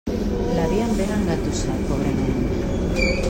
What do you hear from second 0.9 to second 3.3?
ben engatussat, pobre nen.